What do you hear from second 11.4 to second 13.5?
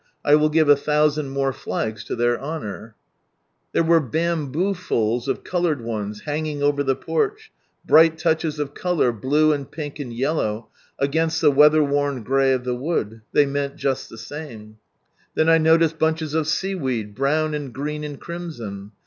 weatherworn grey of the wood— they